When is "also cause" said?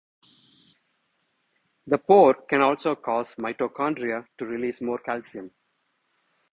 2.61-3.35